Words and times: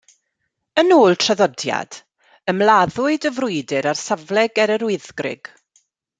Yn 0.81 0.93
ôl 0.95 1.17
traddodiad, 1.23 1.97
ymladdwyd 2.53 3.29
y 3.31 3.33
frwydr 3.37 3.89
ar 3.93 4.01
safle 4.05 4.47
ger 4.57 4.75
Yr 4.79 4.87
Wyddgrug. 4.89 5.55